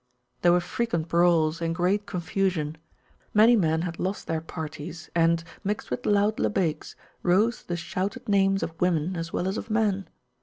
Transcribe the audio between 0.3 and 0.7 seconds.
There were